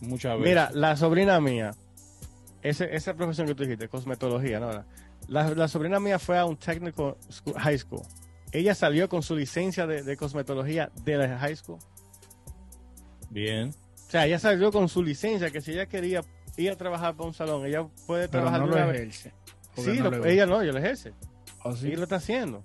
Muchas 0.00 0.32
veces. 0.38 0.48
Mira, 0.48 0.70
la 0.72 0.96
sobrina 0.96 1.40
mía, 1.40 1.72
ese, 2.62 2.94
esa 2.96 3.14
profesión 3.14 3.46
que 3.46 3.54
tú 3.54 3.62
dijiste, 3.62 3.88
cosmetología, 3.88 4.58
¿no? 4.58 4.70
La, 5.28 5.50
la 5.54 5.68
sobrina 5.68 6.00
mía 6.00 6.18
fue 6.18 6.38
a 6.38 6.44
un 6.46 6.56
technical 6.56 7.16
school- 7.30 7.54
high 7.58 7.78
school. 7.78 8.02
Ella 8.52 8.74
salió 8.74 9.08
con 9.08 9.22
su 9.22 9.36
licencia 9.36 9.86
de, 9.86 10.02
de 10.02 10.16
cosmetología 10.16 10.90
de 11.04 11.16
la 11.18 11.38
high 11.38 11.54
school. 11.56 11.78
Bien. 13.30 13.70
O 14.06 14.10
sea, 14.10 14.26
ella 14.26 14.38
salió 14.38 14.72
con 14.72 14.88
su 14.88 15.02
licencia, 15.02 15.50
que 15.50 15.60
si 15.60 15.72
ella 15.72 15.86
quería 15.86 16.22
ir 16.56 16.70
a 16.70 16.76
trabajar 16.76 17.14
para 17.14 17.26
un 17.28 17.34
salón, 17.34 17.66
ella 17.66 17.86
puede 18.06 18.28
Pero 18.28 18.44
trabajar 18.44 18.60
no 18.60 18.66
de 18.68 18.72
una 18.72 18.86
vez. 18.86 19.00
ejerce. 19.00 19.32
Sí, 19.76 20.00
no 20.00 20.10
lo- 20.10 20.24
ella 20.24 20.46
no, 20.46 20.62
ella 20.62 20.72
lo 20.72 20.78
ejerce. 20.78 21.12
¿O 21.62 21.76
sí? 21.76 21.88
Ella 21.88 21.98
lo 21.98 22.02
está 22.04 22.16
haciendo. 22.16 22.64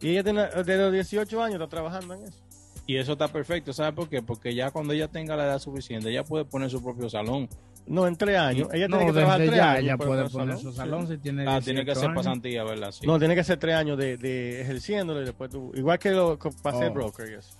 Y 0.00 0.10
ella 0.10 0.22
tiene, 0.24 0.42
desde 0.46 0.76
los 0.78 0.92
18 0.92 1.42
años 1.42 1.54
está 1.60 1.68
trabajando 1.68 2.14
en 2.14 2.24
eso. 2.24 2.42
Y 2.86 2.96
eso 2.96 3.12
está 3.12 3.28
perfecto, 3.28 3.72
¿sabes 3.72 3.94
por 3.94 4.08
qué? 4.08 4.22
Porque 4.22 4.54
ya 4.54 4.70
cuando 4.70 4.92
ella 4.92 5.08
tenga 5.08 5.36
la 5.36 5.44
edad 5.44 5.58
suficiente, 5.60 6.10
ella 6.10 6.24
puede 6.24 6.44
poner 6.44 6.68
su 6.70 6.82
propio 6.82 7.08
salón. 7.08 7.48
No, 7.86 8.06
en 8.06 8.16
tres 8.16 8.38
años. 8.38 8.68
Ella 8.72 8.86
No, 8.88 8.96
tiene 8.98 9.12
que 9.12 9.18
trabajar 9.18 9.38
tres 9.40 9.54
ya 9.56 9.70
años. 9.72 9.82
ella 9.84 9.96
para 9.96 10.08
puede 10.08 10.22
poner 10.24 10.32
poner 10.32 10.48
salón. 10.56 10.62
su 10.62 10.70
Sí. 10.70 10.76
salón 10.76 11.08
si 11.08 11.18
tiene 11.18 11.42
Ah, 11.48 11.60
tiene 11.60 11.80
que 11.80 11.86
18 11.86 11.92
hacer 11.98 12.10
años. 12.10 12.24
pasantía, 12.24 12.64
¿verdad? 12.64 12.92
Sí. 12.92 13.06
No, 13.06 13.18
tiene 13.18 13.34
que 13.34 13.40
hacer 13.40 13.58
tres 13.58 13.74
años 13.76 13.98
de, 13.98 14.16
de 14.16 14.60
ejerciéndolo 14.62 15.22
y 15.22 15.24
después 15.24 15.50
tú. 15.50 15.72
Igual 15.74 15.98
que 15.98 16.10
lo 16.10 16.38
que 16.38 16.50
para 16.62 16.78
ser 16.78 16.90
Oh. 16.90 16.94
broker 16.94 17.28
y 17.30 17.34
eso. 17.34 17.54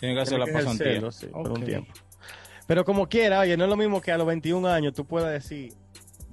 tiene 0.00 0.14
que 0.14 0.20
hacer 0.22 0.36
Tiene 0.36 0.38
la 0.40 0.46
que 0.46 0.64
pasantía. 0.64 0.86
ejercerlo, 0.86 1.12
sí, 1.12 1.26
por 1.26 1.50
un 1.52 1.64
tiempo. 1.64 1.92
Pero 2.66 2.84
como 2.84 3.06
quiera, 3.08 3.40
oye, 3.40 3.56
no 3.56 3.64
es 3.64 3.70
lo 3.70 3.76
mismo 3.76 4.00
que 4.00 4.12
a 4.12 4.18
los 4.18 4.26
21 4.26 4.66
años 4.68 4.92
tú 4.94 5.04
puedas 5.06 5.30
decir, 5.32 5.72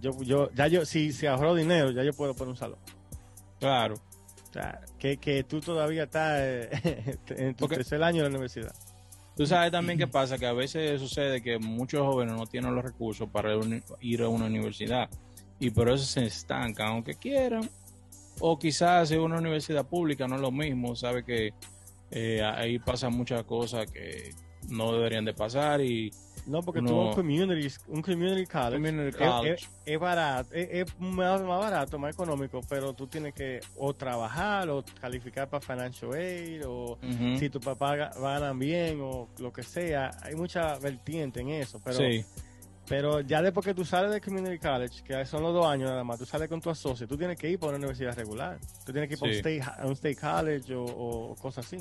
yo, 0.01 0.11
yo, 0.21 0.49
ya 0.53 0.67
yo, 0.67 0.85
si 0.85 1.11
se 1.13 1.27
ahorró 1.27 1.53
dinero, 1.55 1.91
ya 1.91 2.03
yo 2.03 2.11
puedo 2.13 2.33
poner 2.33 2.51
un 2.51 2.57
salón. 2.57 2.79
Claro. 3.59 3.95
O 4.53 4.59
sea, 4.61 4.79
que, 4.99 5.17
que 5.17 5.43
tú 5.43 5.61
todavía 5.61 6.03
estás 6.03 6.39
eh, 6.39 7.17
en 7.29 7.55
tu 7.55 7.67
tercer 7.67 8.03
año 8.03 8.17
de 8.17 8.29
la 8.29 8.35
universidad. 8.35 8.71
Tú 9.35 9.47
sabes 9.47 9.71
también 9.71 9.97
qué 9.97 10.05
pasa, 10.05 10.37
que 10.37 10.45
a 10.45 10.53
veces 10.53 11.01
sucede 11.01 11.41
que 11.41 11.57
muchos 11.57 12.01
jóvenes 12.01 12.35
no 12.35 12.45
tienen 12.45 12.75
los 12.75 12.83
recursos 12.83 13.27
para 13.29 13.49
ir 13.99 14.21
a 14.21 14.29
una 14.29 14.45
universidad 14.45 15.09
y 15.59 15.71
por 15.71 15.89
eso 15.89 16.05
se 16.05 16.25
estancan, 16.25 16.89
aunque 16.89 17.15
quieran. 17.15 17.67
O 18.39 18.59
quizás 18.59 19.09
en 19.09 19.21
una 19.21 19.39
universidad 19.39 19.87
pública 19.87 20.27
no 20.27 20.35
es 20.35 20.41
lo 20.41 20.51
mismo, 20.51 20.95
sabe 20.95 21.23
que 21.23 21.51
eh, 22.11 22.43
ahí 22.43 22.77
pasan 22.77 23.13
muchas 23.13 23.43
cosas 23.45 23.89
que 23.89 24.35
no 24.69 24.93
deberían 24.93 25.25
de 25.25 25.33
pasar 25.33 25.81
y 25.81 26.11
No, 26.45 26.61
porque 26.61 26.79
Uno- 26.81 26.89
tú 26.89 26.99
un 26.99 27.13
community, 27.13 27.73
un 27.87 28.01
community 28.01 28.45
college. 28.45 28.73
Community 28.75 29.09
es- 29.09 29.15
college. 29.15 29.53
Es, 29.53 29.69
es 29.85 29.99
barato, 29.99 30.49
es, 30.53 30.99
más, 30.99 31.41
más 31.41 31.59
barato, 31.59 31.97
más 31.97 32.13
económico, 32.13 32.59
pero 32.67 32.93
tú 32.93 33.07
tienes 33.07 33.33
que 33.33 33.61
o 33.77 33.93
trabajar 33.93 34.69
o 34.69 34.83
calificar 34.99 35.49
para 35.49 35.61
financial 35.61 36.11
aid 36.13 36.61
o 36.67 36.97
si 37.39 37.49
tu 37.49 37.59
papá 37.61 37.95
ga- 37.95 38.19
ganan 38.19 38.59
bien 38.59 38.99
o 39.01 39.29
lo 39.39 39.53
que 39.53 39.63
sea. 39.63 40.11
Hay 40.21 40.35
mucha 40.35 40.77
vertiente 40.79 41.39
en 41.41 41.49
eso, 41.49 41.79
pero 41.83 41.97
sí, 41.97 42.25
Pero 42.85 43.21
ya 43.21 43.41
después 43.41 43.65
que 43.65 43.73
tú 43.73 43.85
sales 43.85 44.11
de 44.11 44.19
Community 44.19 44.59
College, 44.59 45.03
que 45.05 45.25
son 45.25 45.41
los 45.41 45.53
dos 45.53 45.65
años 45.65 45.89
nada 45.89 46.03
más, 46.03 46.19
tú 46.19 46.25
sales 46.25 46.49
con 46.49 46.59
tu 46.59 46.69
asocio, 46.69 47.07
tú 47.07 47.15
tienes 47.17 47.37
que 47.39 47.49
ir 47.49 47.57
para 47.57 47.69
una 47.69 47.77
universidad 47.77 48.13
regular. 48.13 48.59
Tú 48.85 48.91
tienes 48.91 49.07
que 49.07 49.13
ir 49.13 49.19
para 49.19 49.29
un 49.29 49.33
Sí. 49.35 49.39
state, 49.39 49.81
a 49.81 49.85
un 49.87 49.93
state 49.93 50.15
college 50.17 50.75
o, 50.75 50.83
o 50.83 51.35
cosas 51.35 51.65
así. 51.65 51.77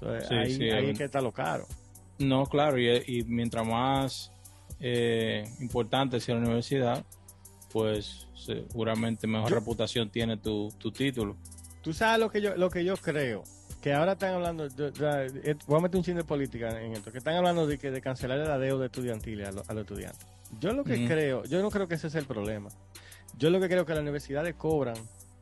So, 0.00 0.18
Sí, 0.22 0.34
ahí 0.34 0.70
ahí 0.70 0.90
es 0.90 0.98
que 0.98 1.04
está 1.04 1.20
lo 1.20 1.32
caro. 1.32 1.66
No, 2.18 2.46
claro, 2.46 2.78
y, 2.78 2.88
y 3.06 3.24
mientras 3.24 3.66
más 3.66 4.32
eh, 4.80 5.44
importante 5.60 6.20
sea 6.20 6.34
la 6.36 6.42
universidad, 6.42 7.04
pues 7.72 8.26
seguramente 8.34 9.26
mejor 9.26 9.50
Yo- 9.50 9.56
reputación 9.56 10.10
tiene 10.10 10.36
tu, 10.36 10.72
tu 10.78 10.90
título. 10.92 11.36
Tú 11.82 11.92
sabes 11.92 12.18
lo 12.18 12.30
que 12.30 12.40
yo, 12.40 12.56
lo 12.56 12.68
que 12.70 12.84
yo 12.84 12.96
creo, 12.96 13.44
que 13.80 13.92
ahora 13.94 14.12
están 14.12 14.34
hablando, 14.34 14.68
de- 14.68 14.90
de- 14.90 15.30
de- 15.30 15.56
voy 15.66 15.78
a 15.78 15.82
meter 15.82 15.96
un 15.98 16.04
chin 16.04 16.16
de 16.16 16.24
política 16.24 16.80
en 16.82 16.92
esto, 16.92 17.12
que 17.12 17.18
están 17.18 17.34
hablando 17.36 17.66
de 17.66 17.78
que 17.78 17.90
de 17.90 18.00
cancelar 18.00 18.38
la 18.38 18.58
deuda 18.58 18.86
estudiantil 18.86 19.44
a, 19.44 19.52
lo- 19.52 19.62
a 19.68 19.74
los 19.74 19.82
estudiantes. 19.82 20.26
Yo 20.60 20.72
lo 20.72 20.84
que 20.84 21.06
creo, 21.06 21.44
yo 21.44 21.60
no 21.62 21.70
creo 21.70 21.86
que 21.88 21.94
ese 21.96 22.06
es 22.06 22.14
el 22.14 22.24
problema. 22.24 22.70
Yo 23.38 23.50
lo 23.50 23.60
que 23.60 23.68
creo 23.68 23.84
que 23.84 23.92
las 23.92 24.02
universidades 24.02 24.54
cobran 24.54 24.96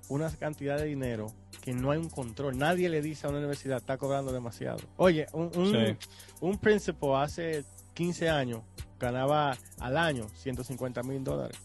una 0.09 0.31
cantidad 0.31 0.77
de 0.79 0.85
dinero 0.85 1.33
que 1.63 1.73
no 1.73 1.91
hay 1.91 1.99
un 1.99 2.09
control. 2.11 2.59
Nadie 2.59 2.89
le 2.89 3.01
dice 3.03 3.27
a 3.27 3.31
una 3.31 3.39
universidad, 3.39 3.79
está 3.79 3.97
cobrando 3.97 4.33
demasiado. 4.33 4.79
Oye, 4.97 5.27
un, 5.33 5.51
un, 5.57 5.73
Sí. 5.73 5.97
un 6.41 6.59
principal 6.59 7.23
hace 7.25 7.65
15 7.95 8.29
años 8.29 8.61
ganaba 9.01 9.57
al 9.81 9.97
año 9.97 10.29
150 10.35 11.03
mil 11.03 11.23
dólares. 11.25 11.57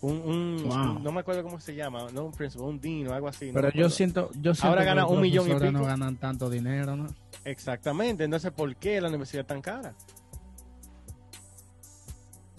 Un, 0.00 0.16
un- 0.18 0.64
Wow. 0.68 0.98
no 1.00 1.12
me 1.12 1.20
acuerdo 1.20 1.42
cómo 1.42 1.58
se 1.60 1.74
llama, 1.74 2.06
no 2.12 2.26
un 2.26 2.32
principal, 2.32 2.66
un 2.68 2.78
dean 2.80 3.08
o 3.08 3.14
algo 3.14 3.28
así. 3.28 3.46
no 3.48 3.54
Pero 3.54 3.68
me 3.74 3.80
yo 3.80 3.88
siento, 3.88 4.30
yo 4.34 4.54
siento 4.54 4.68
Ahora 4.68 4.82
que 4.82 4.86
gana 4.86 5.02
los 5.02 5.10
un 5.12 5.20
millón 5.22 5.48
y 5.50 5.54
pico. 5.54 5.70
no 5.72 5.84
ganan 5.84 6.16
tanto 6.16 6.50
dinero, 6.50 6.94
¿no? 6.96 7.06
Exactamente, 7.44 8.24
entonces 8.24 8.50
¿por 8.52 8.74
qué 8.76 9.00
la 9.00 9.08
universidad 9.08 9.42
es 9.42 9.46
tan 9.46 9.62
cara? 9.62 9.94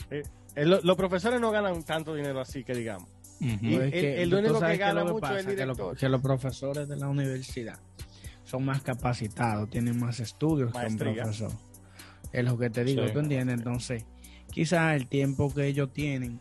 Eh, 0.10 0.24
eh, 0.55 0.65
lo- 0.65 0.82
los 0.82 0.96
profesores 0.96 1.39
no 1.39 1.51
ganan 1.51 1.84
tanto 1.84 2.13
dinero 2.15 2.39
así 2.39 2.63
que 2.63 2.74
digamos. 2.74 3.10
Y 3.39 3.75
Es 3.75 3.94
el- 4.20 4.34
único 4.34 4.60
que 4.60 4.77
gana 4.77 5.04
mucho 5.04 5.20
pasa, 5.20 5.39
es 5.39 5.46
el 5.48 5.56
que, 5.56 5.65
lo- 5.65 5.94
que 5.94 6.10
los 6.10 6.22
profesores 6.22 6.88
de 6.88 6.96
la 6.98 7.10
universidad 7.10 7.80
son 8.46 8.63
más 8.65 8.82
capacitados, 8.82 9.70
tienen 9.70 10.00
más 10.00 10.20
estudios 10.20 10.74
Maestría. 10.74 11.13
que 11.13 11.20
un 11.20 11.24
profesor. 11.25 11.51
Es 12.32 12.46
lo 12.46 12.58
que 12.58 12.70
te 12.70 12.84
digo, 12.84 13.06
Sí. 13.08 13.13
¿tú 13.13 13.20
entiendes? 13.20 13.58
Entonces, 13.58 14.06
quizás 14.51 14.96
el 14.96 15.08
tiempo 15.08 15.54
que 15.54 15.65
ellos 15.68 15.92
tienen 15.94 16.39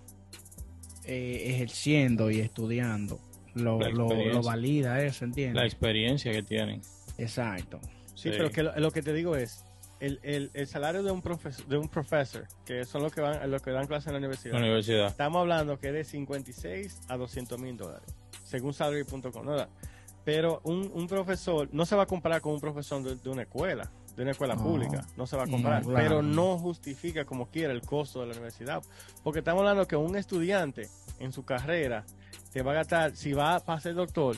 eh, 1.07 1.51
ejerciendo 1.55 2.31
y 2.31 2.41
estudiando 2.41 3.21
lo, 3.55 3.79
La 3.79 3.91
lo, 3.91 4.09
lo 4.09 4.43
valida 4.43 5.03
eso, 5.05 5.25
La 5.25 5.29
¿entiendes? 5.29 5.65
experiencia 5.65 6.33
que 6.33 6.43
tienen. 6.43 6.81
Exacto. 7.19 7.81
Sí, 8.15 8.31
Sí. 8.31 8.31
pero 8.31 8.51
que 8.51 8.63
lo, 8.63 8.75
lo 8.79 8.91
que 8.91 9.03
te 9.03 9.13
digo 9.13 9.37
es, 9.37 9.64
el, 10.05 10.21
el, 10.23 10.51
el 10.55 10.67
salario 10.67 11.03
de 11.03 11.11
un, 11.11 11.23
profesor, 11.23 11.67
de 11.67 11.79
un 11.79 11.89
profesor, 11.89 12.47
que 12.67 12.85
son 12.85 13.03
los 13.03 13.13
que, 13.13 13.21
van, 13.21 13.51
los 13.51 13.63
que 13.63 13.71
dan 13.71 13.87
clases 13.87 14.09
en 14.09 14.13
la 14.15 14.19
universidad, 14.19 14.55
La 14.55 14.61
universidad. 14.61 15.07
estamos 15.09 15.41
hablando 15.41 15.79
que 15.79 15.89
es 15.89 15.95
de 15.95 16.05
56 16.05 17.01
a 17.09 17.17
200 17.17 17.59
mil 17.59 17.77
dólares, 17.77 18.09
según 18.45 18.75
salary.com. 18.75 19.45
¿no? 19.45 19.67
Pero 20.25 20.61
un, 20.65 20.91
un 20.95 21.07
profesor 21.07 21.69
no 21.73 21.85
se 21.87 21.97
va 21.97 22.05
a 22.05 22.07
comparar 22.07 22.41
con 22.41 22.53
un 22.55 22.61
profesor 22.61 23.03
de, 23.03 23.17
de 23.17 23.29
una 23.31 23.43
escuela, 23.43 23.91
de 24.17 24.23
una 24.23 24.31
escuela 24.31 24.57
pública, 24.57 25.07
no 25.17 25.27
se 25.27 25.37
va 25.37 25.45
a 25.45 25.47
comparar, 25.47 25.83
No, 25.83 25.91
claro. 25.91 26.03
pero 26.05 26.23
no 26.23 26.59
justifica 26.59 27.25
como 27.25 27.47
quiera 27.51 27.73
el 27.73 27.83
costo 27.83 28.21
de 28.21 28.27
la 28.27 28.33
universidad, 28.33 28.83
porque 29.23 29.41
estamos 29.41 29.61
hablando 29.61 29.87
que 29.89 29.97
un 29.97 30.17
estudiante 30.17 30.89
en 31.19 31.33
su 31.33 31.45
carrera 31.45 32.05
te 32.53 32.63
va 32.63 32.73
a 32.73 32.75
gastar, 32.77 33.17
si 33.17 33.33
va 33.33 33.57
a 33.57 33.81
ser 33.81 33.95
doctor, 33.95 34.37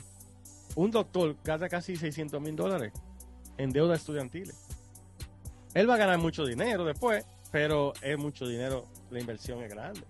un 0.74 0.90
doctor 0.90 1.36
gasta 1.44 1.68
casi 1.68 1.96
600 1.96 2.40
mil 2.40 2.56
dólares 2.56 2.92
en 3.58 3.70
deudas 3.70 4.00
estudiantiles. 4.00 4.65
Él 5.76 5.90
va 5.90 5.96
a 5.96 5.98
ganar 5.98 6.16
mucho 6.16 6.46
dinero 6.46 6.86
después, 6.86 7.26
pero 7.52 7.92
es 8.00 8.16
mucho 8.16 8.48
dinero, 8.48 8.86
la 9.10 9.20
inversión 9.20 9.62
es 9.62 9.68
grande. 9.68 10.00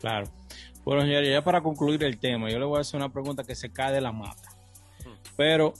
Claro. 0.00 0.26
Bueno, 0.84 1.02
señores, 1.02 1.30
ya 1.30 1.44
para 1.44 1.62
concluir 1.62 2.02
el 2.02 2.18
tema, 2.18 2.50
yo 2.50 2.58
le 2.58 2.64
voy 2.64 2.78
a 2.78 2.80
hacer 2.80 2.98
una 2.98 3.12
pregunta 3.12 3.44
que 3.44 3.54
se 3.54 3.70
cae 3.70 3.92
de 3.92 4.00
la 4.00 4.10
mata. 4.10 4.50
Pero 5.36 5.74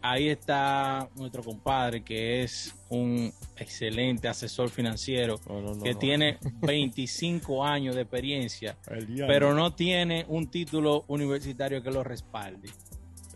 ahí 0.00 0.30
está 0.30 1.10
nuestro 1.14 1.42
compadre, 1.42 2.02
que 2.02 2.42
es 2.42 2.74
un 2.88 3.30
excelente 3.58 4.28
asesor 4.28 4.70
financiero, 4.70 5.38
No, 5.46 5.60
no, 5.60 5.74
no, 5.74 5.82
que 5.82 5.94
tiene 5.94 6.38
25 6.62 7.62
años 7.66 7.96
de 7.96 8.00
experiencia, 8.00 8.78
pero 9.26 9.52
no 9.52 9.74
tiene 9.74 10.24
un 10.26 10.50
título 10.50 11.04
universitario 11.08 11.82
que 11.82 11.90
lo 11.90 12.02
respalde. 12.02 12.70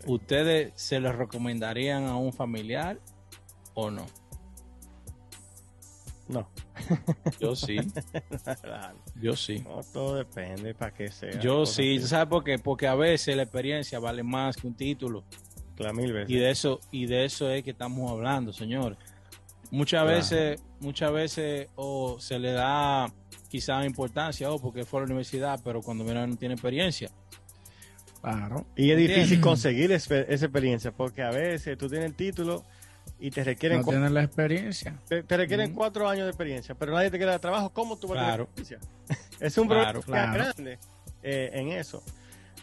¿Ustedes 0.07 0.73
se 0.73 0.99
lo 0.99 1.13
recomendarían 1.13 2.05
a 2.05 2.15
un 2.15 2.33
familiar 2.33 2.99
o 3.75 3.91
no? 3.91 4.07
No. 6.27 6.49
Yo 7.39 7.55
sí, 7.55 7.77
yo 9.21 9.35
sí. 9.35 9.59
no, 9.59 9.81
todo 9.91 10.15
depende 10.15 10.73
para 10.73 10.93
qué 10.93 11.11
sea. 11.11 11.37
Yo 11.39 11.65
sí, 11.65 11.97
así. 11.97 12.07
¿sabes 12.07 12.27
por 12.27 12.43
qué? 12.43 12.57
Porque 12.59 12.87
a 12.87 12.95
veces 12.95 13.35
la 13.35 13.43
experiencia 13.43 13.99
vale 13.99 14.23
más 14.23 14.55
que 14.55 14.67
un 14.67 14.73
título. 14.73 15.23
Claro, 15.75 15.93
mil 15.93 16.13
veces. 16.13 16.29
Y 16.29 16.35
de 16.35 16.49
eso, 16.49 16.79
y 16.91 17.05
de 17.07 17.25
eso 17.25 17.49
es 17.49 17.63
que 17.63 17.71
estamos 17.71 18.09
hablando, 18.09 18.53
señor. 18.53 18.97
Muchas 19.71 20.03
Claro. 20.03 20.17
veces, 20.17 20.63
muchas 20.79 21.11
veces, 21.11 21.67
o 21.75 22.17
se 22.19 22.39
le 22.39 22.51
da 22.51 23.11
quizás 23.49 23.85
importancia, 23.85 24.49
o 24.51 24.59
porque 24.59 24.85
fue 24.85 24.99
a 24.99 25.01
la 25.01 25.07
universidad, 25.07 25.59
pero 25.63 25.81
cuando 25.81 26.03
mira 26.03 26.25
no 26.25 26.35
tiene 26.37 26.53
experiencia. 26.53 27.09
Claro. 28.21 28.65
Y 28.77 28.91
es 28.91 28.97
difícil 28.97 29.41
conseguir 29.41 29.91
esa 29.91 30.21
experiencia, 30.21 30.91
porque 30.91 31.21
a 31.21 31.31
veces 31.31 31.77
tú 31.77 31.89
tienes 31.89 32.05
el 32.07 32.15
título 32.15 32.63
y 33.19 33.31
te 33.31 33.43
requieren, 33.43 33.79
No 33.81 33.87
tienen 33.87 34.13
la 34.13 34.23
experiencia. 34.23 34.99
te, 35.07 35.23
te 35.23 35.37
requieren 35.37 35.73
cuatro 35.73 36.09
años 36.09 36.25
de 36.25 36.29
experiencia, 36.31 36.75
pero 36.75 36.91
nadie 36.93 37.09
te 37.11 37.17
quiere 37.17 37.31
dar 37.31 37.39
trabajo. 37.39 37.69
¿Cómo 37.71 37.97
tú 37.97 38.07
vas 38.07 38.17
Claro. 38.19 38.43
a 38.43 38.47
tener 38.55 38.73
experiencia? 38.73 39.37
es 39.39 39.57
un 39.57 39.67
Claro, 39.67 40.01
problema 40.01 40.31
claro. 40.31 40.51
grande 40.53 40.79
eh, 41.21 41.49
en 41.53 41.69
eso, 41.69 42.03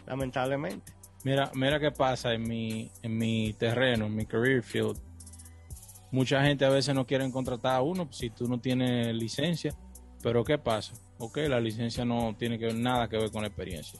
lamentablemente. 0.05 0.91
Mira, 1.23 1.51
mira 1.53 1.79
qué 1.79 1.91
pasa 1.91 2.33
en 2.33 2.43
mi, 2.43 2.91
en 3.03 3.17
mi 3.17 3.53
terreno, 3.53 4.05
en 4.05 4.15
mi 4.15 4.25
career 4.25 4.61
field. 4.63 4.97
Mucha 6.11 6.43
gente 6.43 6.65
a 6.65 6.69
veces 6.69 6.93
no 6.93 7.05
quieren 7.05 7.31
contratar 7.31 7.75
a 7.75 7.81
uno 7.81 8.07
si 8.11 8.29
tú 8.29 8.47
no 8.47 8.59
tienes 8.59 9.15
licencia. 9.15 9.73
Pero 10.21 10.43
¿qué 10.43 10.57
pasa? 10.57 10.93
Ok, 11.19 11.37
la 11.47 11.59
licencia 11.59 12.03
no 12.05 12.35
tiene 12.37 12.59
que 12.59 12.65
ver 12.65 12.75
nada 12.75 13.07
que 13.07 13.17
ver 13.17 13.31
con 13.31 13.41
la 13.41 13.47
experiencia. 13.47 13.99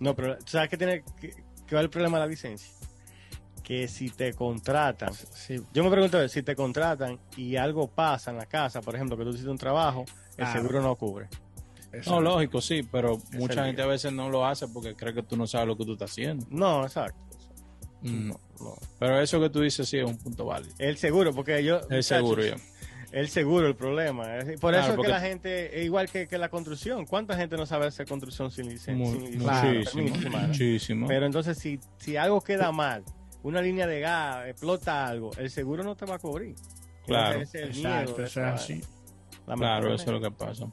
No, 0.00 0.14
pero 0.14 0.36
¿sabes 0.46 0.68
qué 0.68 0.76
tiene 0.76 1.02
que, 1.20 1.30
que 1.66 1.74
ver 1.74 1.84
el 1.84 1.90
problema 1.90 2.18
de 2.18 2.24
la 2.24 2.30
licencia? 2.30 2.70
Que 3.68 3.86
si 3.86 4.08
te 4.08 4.32
contratan, 4.32 5.12
Sí, 5.12 5.60
yo 5.74 5.84
me 5.84 5.90
pregunto, 5.90 6.26
si 6.28 6.42
te 6.42 6.56
contratan 6.56 7.20
y 7.36 7.56
algo 7.56 7.86
pasa 7.86 8.30
en 8.30 8.38
la 8.38 8.46
casa, 8.46 8.80
por 8.80 8.94
ejemplo, 8.94 9.14
que 9.18 9.24
tú 9.24 9.30
hiciste 9.30 9.50
un 9.50 9.58
trabajo, 9.58 10.06
el 10.30 10.36
Claro. 10.36 10.52
seguro 10.62 10.80
no 10.82 10.96
cubre. 10.96 11.28
No, 12.06 12.20
lógico, 12.20 12.60
sí, 12.62 12.82
pero 12.90 13.20
el 13.32 13.38
mucha 13.38 13.66
gente 13.66 13.82
a 13.82 13.86
veces 13.86 14.10
no 14.12 14.30
lo 14.30 14.46
hace 14.46 14.68
porque 14.68 14.94
cree 14.94 15.12
que 15.12 15.22
tú 15.22 15.36
no 15.36 15.46
sabes 15.46 15.68
lo 15.68 15.76
que 15.76 15.84
tú 15.84 15.92
estás 15.92 16.10
haciendo. 16.10 16.46
No, 16.50 16.82
exacto. 16.84 17.18
Mm. 18.02 18.28
No, 18.28 18.40
no. 18.60 18.74
Pero 18.98 19.20
eso 19.20 19.38
que 19.40 19.50
tú 19.50 19.60
dices 19.60 19.86
sí 19.86 19.98
es 19.98 20.04
un 20.06 20.16
punto 20.16 20.46
válido. 20.46 20.74
El 20.78 20.96
seguro, 20.96 21.34
porque 21.34 21.62
yo... 21.62 21.80
Muchachos, 21.82 22.06
seguro 22.06 22.42
ya. 22.44 22.56
El 23.12 23.28
seguro, 23.28 23.66
el 23.66 23.74
problema. 23.76 24.24
Por 24.60 24.72
Claro, 24.72 24.78
eso 24.78 24.88
es 24.90 24.96
porque- 24.96 25.08
que 25.08 25.12
la 25.12 25.20
gente, 25.20 25.82
igual 25.84 26.10
que, 26.10 26.26
que 26.28 26.36
la 26.38 26.48
construcción. 26.50 27.04
¿Cuánta 27.06 27.36
gente 27.36 27.56
no 27.56 27.64
sabe 27.66 27.86
hacer 27.86 28.06
construcción 28.06 28.50
sin 28.50 28.68
licencia? 28.68 28.94
Muchísimo, 28.94 30.46
muchísimo. 30.46 31.06
Pero 31.08 31.26
entonces, 31.26 31.56
si, 31.58 31.80
si 31.98 32.16
algo 32.18 32.40
queda 32.42 32.70
mal, 32.70 33.02
una 33.42 33.60
línea 33.62 33.86
de 33.86 34.00
gas, 34.00 34.48
explota 34.48 35.06
algo, 35.06 35.30
el 35.38 35.50
seguro 35.50 35.82
no 35.82 35.94
te 35.96 36.06
va 36.06 36.16
a 36.16 36.18
cubrir. 36.18 36.54
Claro. 37.06 37.40
Ese 37.40 37.58
es 37.58 37.64
el 37.64 37.76
Exacto, 37.76 37.88
miedo 37.88 38.16
de 38.16 38.22
eso 38.22 38.22
es 38.22 38.28
esta 38.28 38.54
así. 38.54 38.82
vaina. 39.46 39.56
Claro, 39.56 39.94
eso 39.94 40.04
es 40.04 40.10
lo 40.10 40.20
que 40.20 40.30
pasa. 40.30 40.66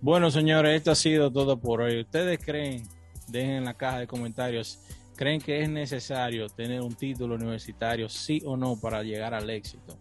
Bueno, 0.00 0.30
señores, 0.30 0.76
esto 0.76 0.90
ha 0.90 0.94
sido 0.94 1.32
todo 1.32 1.58
por 1.58 1.80
hoy. 1.80 2.00
¿Ustedes 2.00 2.38
creen, 2.44 2.82
dejen 3.28 3.50
en 3.52 3.64
la 3.64 3.74
caja 3.74 4.00
de 4.00 4.06
comentarios, 4.06 4.78
creen 5.16 5.40
que 5.40 5.62
es 5.62 5.70
necesario 5.70 6.48
tener 6.48 6.82
un 6.82 6.94
título 6.94 7.34
universitario, 7.34 8.08
sí 8.08 8.42
o 8.44 8.56
no, 8.56 8.78
para 8.78 9.02
llegar 9.02 9.32
al 9.32 9.48
éxito? 9.48 9.98